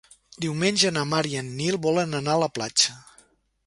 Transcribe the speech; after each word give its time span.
Diumenge 0.45 0.91
na 0.95 1.03
Mar 1.11 1.21
i 1.33 1.37
en 1.43 1.53
Nil 1.61 1.79
volen 1.87 2.23
anar 2.25 2.39
a 2.39 2.43
la 2.49 2.53
platja. 2.59 3.01